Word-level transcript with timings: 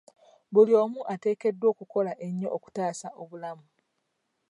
Buli 0.53 0.73
omu 0.83 0.99
ateekeddwa 1.13 1.67
okukola 1.73 2.11
ennyo 2.25 2.47
okutaasa 2.57 3.07
obulamu. 3.21 3.67